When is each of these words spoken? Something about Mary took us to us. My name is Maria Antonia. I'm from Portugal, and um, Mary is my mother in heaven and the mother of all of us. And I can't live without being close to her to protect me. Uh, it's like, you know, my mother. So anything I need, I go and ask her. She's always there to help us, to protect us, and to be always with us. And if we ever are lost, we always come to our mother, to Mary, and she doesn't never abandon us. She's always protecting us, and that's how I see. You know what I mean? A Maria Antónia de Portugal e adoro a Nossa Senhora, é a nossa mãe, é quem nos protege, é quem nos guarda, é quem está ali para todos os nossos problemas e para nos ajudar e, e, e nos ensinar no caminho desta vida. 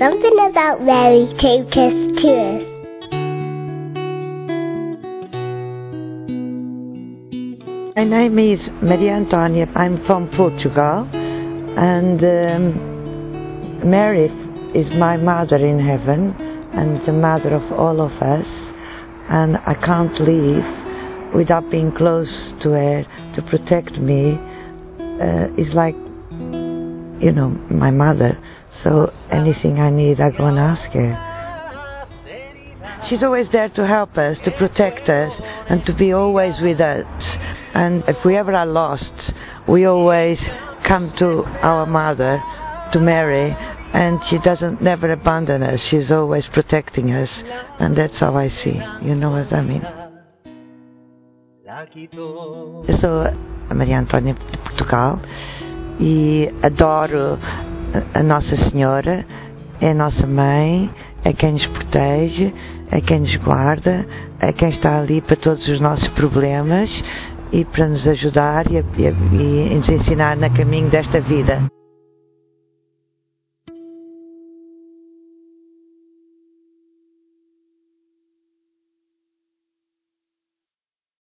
Something 0.00 0.38
about 0.48 0.80
Mary 0.80 1.26
took 1.38 1.76
us 1.76 1.92
to 2.22 2.28
us. 2.32 2.64
My 7.96 8.04
name 8.04 8.38
is 8.38 8.60
Maria 8.80 9.12
Antonia. 9.16 9.68
I'm 9.76 10.02
from 10.06 10.30
Portugal, 10.30 11.06
and 11.76 12.24
um, 12.24 13.90
Mary 13.90 14.30
is 14.72 14.94
my 14.94 15.18
mother 15.18 15.56
in 15.56 15.78
heaven 15.78 16.34
and 16.72 16.96
the 17.04 17.12
mother 17.12 17.52
of 17.52 17.70
all 17.70 18.00
of 18.00 18.12
us. 18.22 18.46
And 19.28 19.58
I 19.66 19.74
can't 19.74 20.18
live 20.18 21.34
without 21.34 21.70
being 21.70 21.92
close 21.92 22.32
to 22.62 22.70
her 22.70 23.04
to 23.34 23.42
protect 23.42 23.98
me. 23.98 24.38
Uh, 25.20 25.52
it's 25.58 25.74
like, 25.74 25.94
you 27.20 27.32
know, 27.32 27.48
my 27.70 27.90
mother. 27.90 28.38
So 28.82 29.10
anything 29.30 29.78
I 29.78 29.90
need, 29.90 30.20
I 30.20 30.30
go 30.30 30.46
and 30.46 30.58
ask 30.58 30.90
her. 30.92 31.30
She's 33.08 33.22
always 33.22 33.50
there 33.50 33.68
to 33.70 33.86
help 33.86 34.16
us, 34.16 34.38
to 34.44 34.50
protect 34.52 35.08
us, 35.08 35.32
and 35.68 35.84
to 35.86 35.92
be 35.92 36.12
always 36.12 36.60
with 36.60 36.80
us. 36.80 37.06
And 37.74 38.04
if 38.08 38.24
we 38.24 38.36
ever 38.36 38.54
are 38.54 38.66
lost, 38.66 39.12
we 39.68 39.84
always 39.84 40.38
come 40.84 41.10
to 41.18 41.44
our 41.62 41.86
mother, 41.86 42.40
to 42.92 43.00
Mary, 43.00 43.54
and 43.92 44.22
she 44.28 44.38
doesn't 44.38 44.80
never 44.80 45.10
abandon 45.10 45.62
us. 45.62 45.80
She's 45.90 46.10
always 46.10 46.46
protecting 46.52 47.12
us, 47.12 47.28
and 47.80 47.96
that's 47.96 48.18
how 48.18 48.36
I 48.36 48.48
see. 48.62 48.80
You 49.06 49.14
know 49.14 49.30
what 49.30 49.52
I 49.52 49.62
mean? 49.62 49.82
A 53.70 53.74
Maria 53.74 53.98
Antónia 53.98 54.34
de 54.34 54.58
Portugal 54.58 55.20
e 56.00 56.48
adoro 56.62 57.38
a 58.14 58.22
Nossa 58.22 58.56
Senhora, 58.70 59.24
é 59.80 59.90
a 59.90 59.94
nossa 59.94 60.26
mãe, 60.26 60.90
é 61.24 61.32
quem 61.32 61.52
nos 61.52 61.66
protege, 61.66 62.52
é 62.90 63.00
quem 63.00 63.20
nos 63.20 63.36
guarda, 63.36 64.06
é 64.40 64.52
quem 64.52 64.68
está 64.68 64.98
ali 64.98 65.20
para 65.20 65.36
todos 65.36 65.66
os 65.68 65.80
nossos 65.80 66.08
problemas 66.10 66.90
e 67.52 67.64
para 67.64 67.88
nos 67.88 68.06
ajudar 68.06 68.66
e, 68.70 68.76
e, 68.76 69.72
e 69.72 69.74
nos 69.74 69.88
ensinar 69.88 70.36
no 70.36 70.50
caminho 70.50 70.88
desta 70.88 71.20
vida. 71.20 71.79